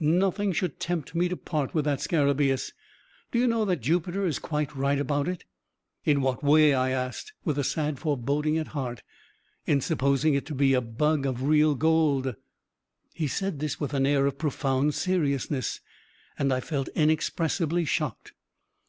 [0.00, 2.70] Nothing should tempt me to part with that scarabaeus.
[3.32, 5.44] Do you know that Jupiter is quite right about it?"
[6.04, 9.02] "In what way?" I asked, with a sad foreboding at heart.
[9.66, 12.36] "In supposing it to be a bug of real gold."
[13.12, 15.80] He said this with an air of profound seriousness,
[16.38, 18.34] and I felt inexpressibly shocked.